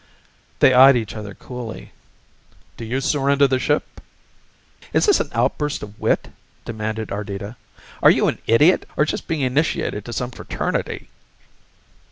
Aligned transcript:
They 0.61 0.73
eyed 0.73 0.95
each 0.95 1.13
other 1.15 1.35
coolly. 1.35 1.91
"Do 2.75 2.85
you 2.85 3.01
surrender 3.01 3.47
the 3.47 3.59
ship?" 3.59 4.01
"Is 4.93 5.05
this 5.05 5.19
an 5.19 5.29
outburst 5.31 5.83
of 5.83 5.99
wit?" 5.99 6.29
demanded 6.65 7.11
Ardita. 7.11 7.55
"Are 8.01 8.09
you 8.09 8.27
an 8.27 8.39
idiot 8.47 8.89
or 8.97 9.05
just 9.05 9.27
being 9.27 9.41
initiated 9.41 10.03
to 10.05 10.11
some 10.11 10.31
fraternity?" 10.31 11.09